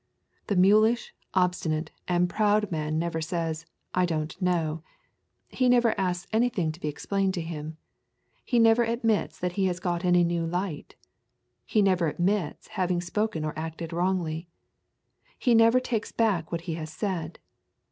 [0.47, 4.81] The mulish, obstinate, and proud man never says, I don't know.
[5.47, 7.77] He never asks anything to be explained to him.
[8.43, 10.95] He never admits that he has got any new light.
[11.67, 14.49] He never admits having spoken or acted wrongly.
[15.37, 17.37] He never takes back what he has said.